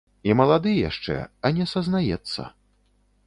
[0.29, 1.17] І малады яшчэ,
[1.49, 2.49] а не сазнаецца.